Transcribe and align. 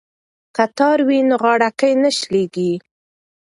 که 0.55 0.65
تار 0.77 0.97
وي 1.07 1.19
نو 1.29 1.35
غاړکۍ 1.43 1.91
نه 2.03 2.09
شلیږي. 2.17 2.71